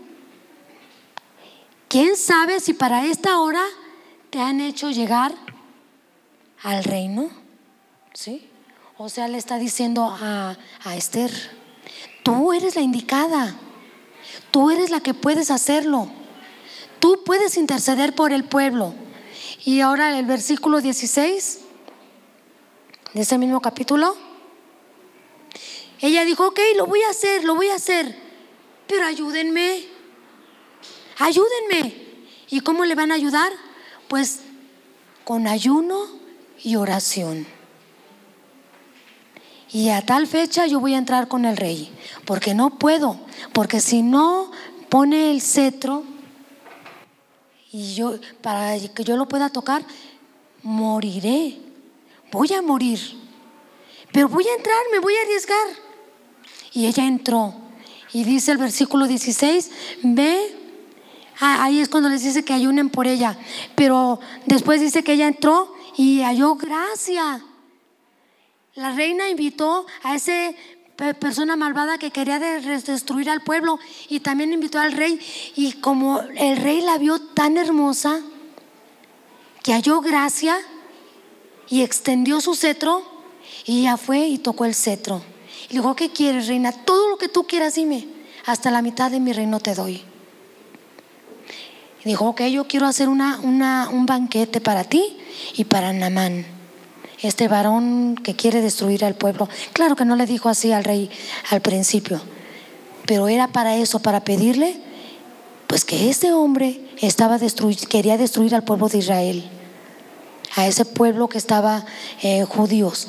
[1.87, 3.62] ¿Quién sabe si para esta hora
[4.31, 5.48] te han hecho llegar
[6.62, 7.31] al reino.
[8.14, 8.49] ¿Sí?
[8.97, 11.31] O sea, le está diciendo a, a Esther,
[12.23, 13.55] tú eres la indicada,
[14.51, 16.11] tú eres la que puedes hacerlo,
[16.99, 18.94] tú puedes interceder por el pueblo.
[19.64, 21.61] Y ahora el versículo 16
[23.14, 24.16] de ese mismo capítulo,
[26.01, 28.16] ella dijo, ok, lo voy a hacer, lo voy a hacer,
[28.87, 29.85] pero ayúdenme,
[31.18, 32.09] ayúdenme.
[32.51, 33.53] ¿Y cómo le van a ayudar?
[34.09, 34.40] Pues
[35.25, 36.18] con ayuno
[36.62, 37.47] y oración.
[39.71, 41.92] Y a tal fecha yo voy a entrar con el rey,
[42.25, 43.18] porque no puedo,
[43.53, 44.51] porque si no
[44.88, 46.05] pone el cetro
[47.71, 49.85] y yo para que yo lo pueda tocar,
[50.62, 51.59] moriré.
[52.33, 52.99] Voy a morir.
[54.12, 55.68] Pero voy a entrar, me voy a arriesgar.
[56.73, 57.55] Y ella entró.
[58.12, 59.71] Y dice el versículo 16,
[60.03, 60.57] ve,
[61.40, 63.37] ahí es cuando les dice que ayunen por ella.
[63.74, 67.42] Pero después dice que ella entró y halló gracia.
[68.74, 70.57] La reina invitó a ese
[71.20, 75.20] persona malvada que quería destruir al pueblo y también invitó al rey
[75.55, 78.20] y como el rey la vio tan hermosa
[79.62, 80.59] que halló gracia
[81.68, 83.03] y extendió su cetro
[83.64, 85.22] y ya fue y tocó el cetro.
[85.68, 86.72] Y dijo, ¿qué quieres, reina?
[86.72, 88.09] Todo lo que tú quieras, dime.
[88.46, 90.03] Hasta la mitad de mi reino te doy.
[92.09, 95.18] Dijo, ok, yo quiero hacer una, un banquete para ti
[95.59, 96.47] y para Namán,
[97.21, 99.47] este varón que quiere destruir al pueblo.
[99.75, 101.11] Claro que no le dijo así al rey
[101.51, 102.18] al principio,
[103.05, 104.81] pero era para eso, para pedirle,
[105.66, 107.38] pues que este hombre estaba
[107.90, 109.47] quería destruir al pueblo de Israel,
[110.57, 111.85] a ese pueblo que estaba
[112.23, 113.09] eh, judíos.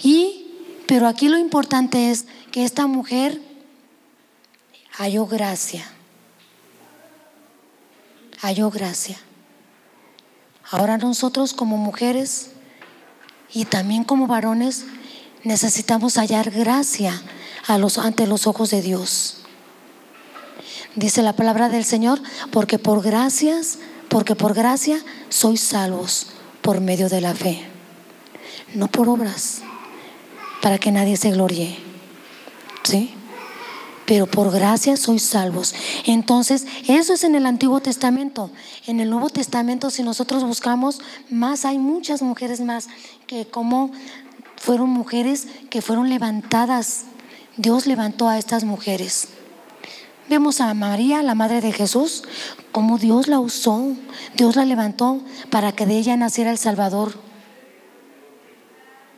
[0.00, 0.46] Y,
[0.86, 3.40] pero aquí lo importante es que esta mujer
[4.92, 5.84] halló gracia.
[8.40, 9.18] Halló gracia.
[10.70, 12.50] Ahora nosotros como mujeres
[13.52, 14.86] y también como varones
[15.44, 17.20] necesitamos hallar gracia
[17.66, 19.38] ante los ojos de Dios.
[20.96, 24.98] Dice la palabra del Señor, porque por gracias, porque por gracia
[25.28, 26.28] sois salvos
[26.62, 27.62] por medio de la fe,
[28.74, 29.62] no por obras
[30.62, 31.76] para que nadie se glorie.
[32.82, 33.14] ¿Sí?
[34.10, 35.72] Pero por gracia sois salvos.
[36.04, 38.50] Entonces, eso es en el Antiguo Testamento.
[38.88, 40.98] En el Nuevo Testamento, si nosotros buscamos
[41.30, 42.88] más, hay muchas mujeres más
[43.28, 43.92] que como
[44.56, 47.04] fueron mujeres que fueron levantadas.
[47.56, 49.28] Dios levantó a estas mujeres.
[50.28, 52.24] Vemos a María, la madre de Jesús,
[52.72, 53.92] como Dios la usó.
[54.34, 55.20] Dios la levantó
[55.50, 57.14] para que de ella naciera el Salvador.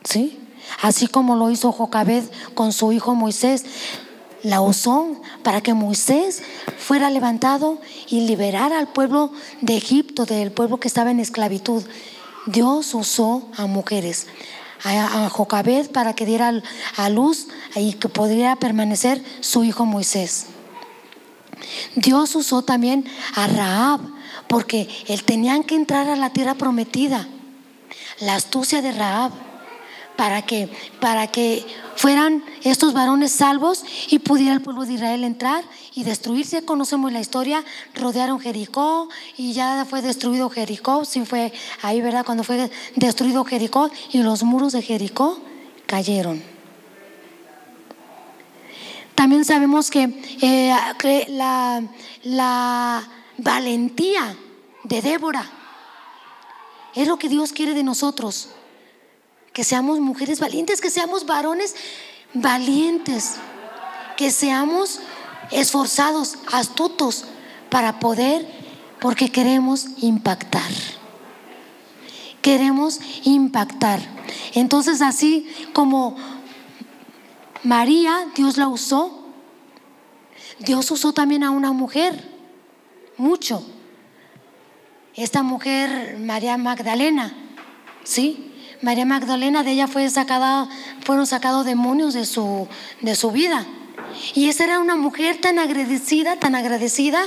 [0.03, 0.39] ¿Sí?
[0.81, 3.65] así como lo hizo Jocabed con su hijo Moisés.
[4.43, 6.43] La usó para que Moisés
[6.77, 7.79] fuera levantado
[8.09, 11.83] y liberara al pueblo de Egipto, del pueblo que estaba en esclavitud.
[12.45, 14.27] Dios usó a mujeres,
[14.83, 16.61] a, Jocabed para que diera
[16.97, 20.47] a luz y que podría permanecer su hijo Moisés.
[21.95, 24.01] Dios usó también a Raab
[24.49, 27.27] porque él tenían que entrar a la tierra prometida.
[28.19, 29.31] La astucia de Raab
[30.23, 30.69] para que,
[31.01, 31.65] para que
[31.97, 36.63] fueran estos varones salvos y pudiera el pueblo de Israel entrar y destruirse.
[36.63, 37.61] Conocemos la historia,
[37.93, 42.25] rodearon Jericó y ya fue destruido Jericó, sí fue ahí, ¿verdad?
[42.25, 45.41] Cuando fue destruido Jericó y los muros de Jericó
[45.87, 46.41] cayeron.
[49.13, 50.03] También sabemos que,
[50.41, 50.73] eh,
[51.31, 51.83] la,
[52.23, 53.09] la
[53.39, 54.37] valentía
[54.85, 55.51] de Débora
[56.95, 58.51] es lo que Dios quiere de nosotros
[59.53, 61.75] que seamos mujeres valientes, que seamos varones
[62.33, 63.35] valientes,
[64.17, 64.99] que seamos
[65.51, 67.25] esforzados, astutos
[67.69, 68.45] para poder,
[68.99, 70.71] porque queremos impactar.
[72.41, 73.99] Queremos impactar.
[74.53, 76.15] Entonces así como
[77.63, 79.27] María, Dios la usó,
[80.59, 82.31] Dios usó también a una mujer,
[83.17, 83.65] mucho.
[85.15, 87.33] Esta mujer, María Magdalena,
[88.03, 88.52] ¿sí?
[88.83, 90.67] María Magdalena, de ella fue sacada,
[91.05, 92.67] fueron sacados demonios de su,
[92.99, 93.65] de su vida.
[94.35, 97.25] Y esa era una mujer tan agradecida, tan agradecida,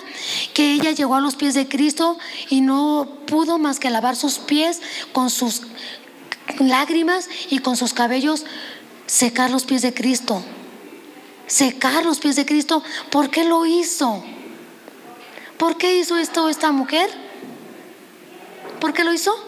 [0.52, 2.18] que ella llegó a los pies de Cristo
[2.50, 5.62] y no pudo más que lavar sus pies con sus
[6.58, 8.44] lágrimas y con sus cabellos
[9.06, 10.42] secar los pies de Cristo.
[11.46, 12.82] Secar los pies de Cristo.
[13.10, 14.22] ¿Por qué lo hizo?
[15.56, 17.08] ¿Por qué hizo esto esta mujer?
[18.78, 19.45] ¿Por qué lo hizo?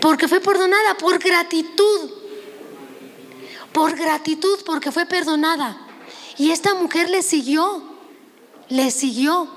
[0.00, 2.10] Porque fue perdonada por gratitud.
[3.72, 5.76] Por gratitud, porque fue perdonada.
[6.38, 7.82] Y esta mujer le siguió,
[8.68, 9.48] le siguió.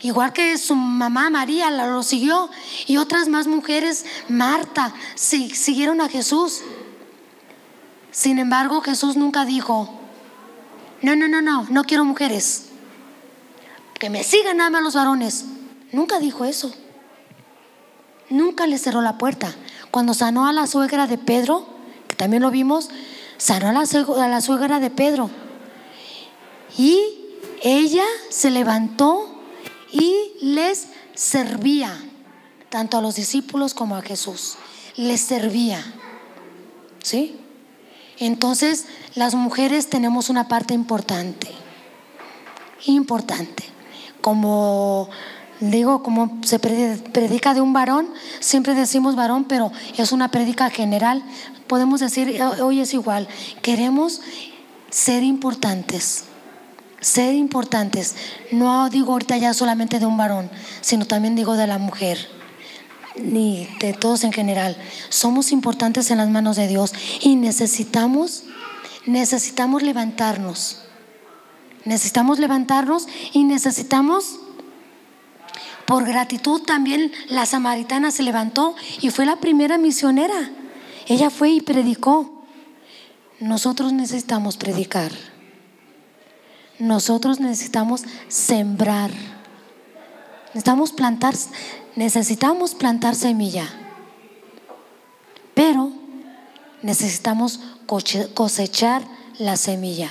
[0.00, 2.50] Igual que su mamá María lo siguió.
[2.86, 6.62] Y otras más mujeres, Marta, siguieron a Jesús.
[8.10, 9.98] Sin embargo, Jesús nunca dijo,
[11.00, 12.66] no, no, no, no, no quiero mujeres.
[13.98, 15.44] Que me sigan nada más los varones.
[15.92, 16.74] Nunca dijo eso.
[18.28, 19.54] Nunca le cerró la puerta.
[19.92, 21.66] Cuando sanó a la suegra de Pedro,
[22.08, 22.88] que también lo vimos,
[23.36, 23.72] sanó a
[24.28, 25.28] la, suegra de Pedro.
[26.78, 26.98] Y
[27.62, 29.38] ella se levantó
[29.92, 31.94] y les servía,
[32.70, 34.54] tanto a los discípulos como a Jesús.
[34.96, 35.84] Les servía.
[37.02, 37.38] ¿Sí?
[38.18, 41.48] Entonces, las mujeres tenemos una parte importante.
[42.86, 43.64] Importante.
[44.22, 45.10] Como
[45.70, 48.08] digo, como se predica de un varón,
[48.40, 51.22] siempre decimos varón, pero es una predica general.
[51.66, 53.28] Podemos decir, eh, hoy es igual,
[53.62, 54.20] queremos
[54.90, 56.24] ser importantes,
[57.00, 58.14] ser importantes.
[58.50, 60.50] No digo ahorita ya solamente de un varón,
[60.80, 62.18] sino también digo de la mujer
[63.16, 64.76] ni de todos en general.
[65.10, 68.44] Somos importantes en las manos de Dios y necesitamos
[69.06, 70.78] necesitamos levantarnos.
[71.84, 74.38] Necesitamos levantarnos y necesitamos,
[75.86, 80.50] por gratitud también la samaritana se levantó y fue la primera misionera.
[81.06, 82.44] Ella fue y predicó.
[83.40, 85.10] Nosotros necesitamos predicar.
[86.78, 89.10] Nosotros necesitamos sembrar.
[90.48, 91.34] Necesitamos plantar,
[91.96, 93.68] necesitamos plantar semilla.
[95.54, 95.92] Pero
[96.82, 97.60] necesitamos
[98.34, 99.02] cosechar
[99.38, 100.10] la semilla.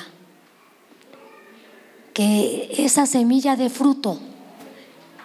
[2.13, 4.19] Que esa semilla de fruto,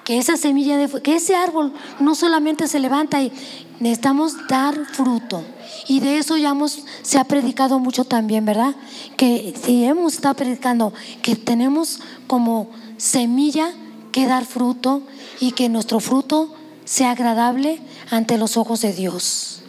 [0.07, 3.33] que esa semilla de que ese árbol no solamente se levanta y
[3.81, 5.43] necesitamos dar fruto.
[5.89, 8.77] Y de eso ya hemos, se ha predicado mucho también, ¿verdad?
[9.17, 11.99] Que si hemos estado predicando que tenemos
[12.29, 13.73] como semilla
[14.13, 15.03] que dar fruto
[15.41, 16.55] y que nuestro fruto
[16.85, 19.63] sea agradable ante los ojos de Dios.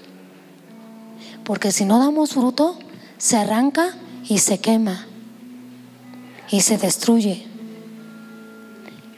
[1.44, 2.78] Porque si no damos fruto,
[3.18, 3.98] se arranca
[4.30, 5.08] y se quema
[6.52, 7.57] y se destruye.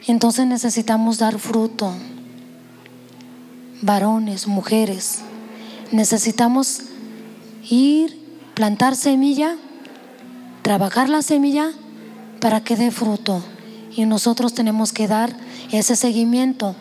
[0.06, 1.92] Entonces necesitamos dar fruto.
[3.82, 5.20] Varones, mujeres,
[5.90, 6.82] necesitamos
[7.68, 8.18] ir,
[8.54, 9.56] plantar semilla,
[10.62, 11.72] trabajar la semilla
[12.40, 13.42] para que dé fruto.
[13.94, 15.34] Y nosotros tenemos que dar
[15.72, 16.76] ese seguimiento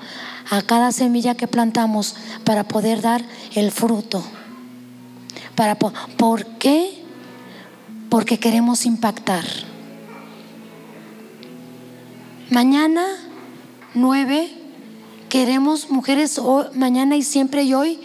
[0.50, 3.24] a cada semilla que plantamos para poder dar
[3.56, 4.24] el fruto.
[5.56, 7.04] Para, ¿Por qué?
[8.10, 9.46] Porque queremos impactar.
[12.50, 13.06] Mañana,
[13.94, 14.50] nueve,
[15.30, 16.42] queremos mujeres
[16.74, 18.00] mañana y siempre y hoy,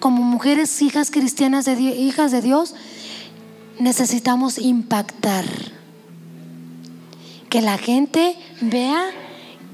[0.00, 2.74] como mujeres hijas cristianas, de, hijas de Dios,
[3.78, 5.44] necesitamos impactar.
[7.50, 9.04] Que la gente vea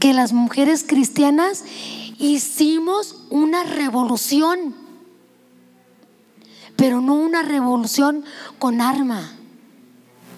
[0.01, 1.65] que las mujeres cristianas
[2.19, 4.75] hicimos una revolución
[6.79, 8.25] pero no una revolución
[8.61, 9.33] con arma,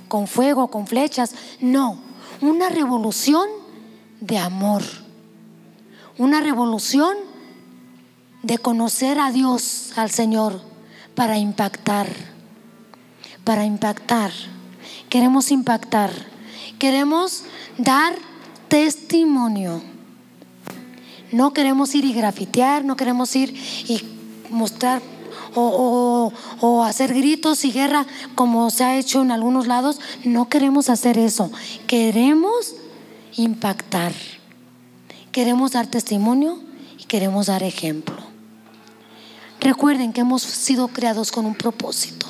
[0.08, 1.98] con fuego, con flechas, no,
[2.40, 3.46] una revolución
[4.20, 4.82] de amor,
[6.18, 7.16] una revolución
[8.42, 10.60] de conocer a Dios, al Señor,
[11.14, 12.08] para impactar,
[13.44, 14.32] para impactar.
[15.08, 16.10] Queremos impactar,
[16.78, 17.44] queremos
[17.78, 18.14] dar
[18.68, 19.82] testimonio.
[21.32, 23.54] No queremos ir y grafitear, no queremos ir
[23.86, 24.02] y
[24.50, 25.00] mostrar
[25.54, 26.32] o,
[26.84, 30.00] hacer gritos y guerra como se ha hecho en algunos lados.
[30.24, 31.50] No queremos hacer eso.
[31.86, 32.74] Queremos
[33.36, 34.12] impactar.
[35.32, 36.58] Queremos dar testimonio
[36.98, 38.16] y queremos dar ejemplo.
[39.60, 42.26] Recuerden que hemos sido creados con un propósito.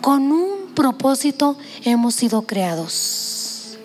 [0.00, 3.78] Con un propósito hemos sido creados.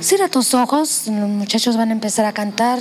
[0.00, 2.78] Cierra tus ojos, los muchachos van a empezar a cantar.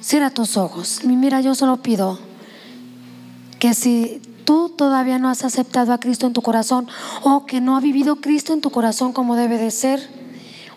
[0.00, 1.00] Cierra tus ojos.
[1.04, 2.27] Mira, yo solo pido
[3.58, 6.88] que si tú todavía no has aceptado a Cristo en tu corazón
[7.22, 10.08] o que no ha vivido Cristo en tu corazón como debe de ser,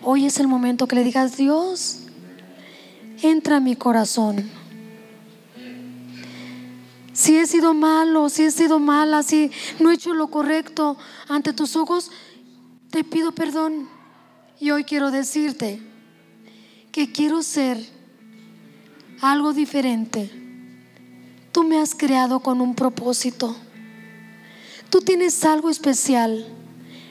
[0.02, 2.00] hoy es el momento que le digas, Dios,
[3.22, 4.50] entra a mi corazón.
[7.12, 10.96] Si he sido malo, si he sido mala, si no he hecho lo correcto
[11.28, 12.10] ante tus ojos,
[12.90, 13.88] te pido perdón.
[14.58, 15.80] Y hoy quiero decirte
[16.90, 17.78] que quiero ser
[19.20, 20.41] algo diferente.
[21.52, 23.54] Tú me has creado con un propósito.
[24.88, 26.46] Tú tienes algo especial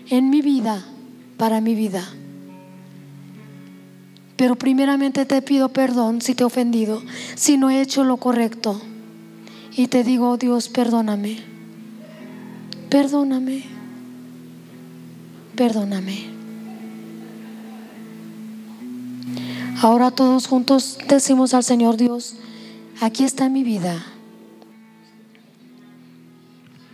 [0.10, 0.84] en mi vida,
[1.38, 2.08] para mi vida.
[4.36, 7.02] Pero primeramente te pido perdón si te he ofendido,
[7.36, 8.82] si no he hecho lo correcto.
[9.78, 11.38] Y te digo, oh Dios, perdóname.
[12.90, 13.64] Perdóname.
[15.56, 16.26] Perdóname.
[19.82, 22.36] Ahora todos juntos decimos al Señor Dios,
[23.00, 24.04] aquí está mi vida.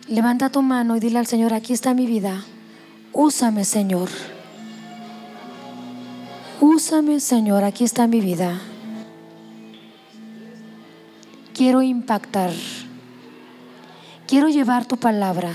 [0.08, 2.43] Levanta tu mano y dile al Señor, aquí está mi vida.
[3.14, 4.10] Úsame, Señor.
[6.62, 8.60] Úsame, Señor, aquí está mi vida.
[11.53, 12.51] Quiero impactar.
[14.28, 15.53] Quiero llevar tu palabra.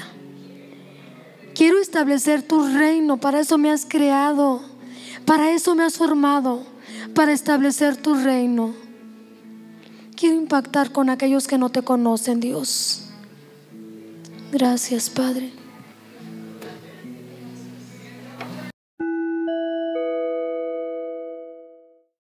[1.55, 3.19] Quiero establecer tu reino.
[3.19, 4.63] Para eso me has creado.
[5.25, 6.73] Para eso me has formado
[7.15, 8.75] para establecer tu reino.
[10.17, 13.12] Quiero impactar con aquellos que no te conocen, Dios.
[14.53, 15.51] Gracias, Padre.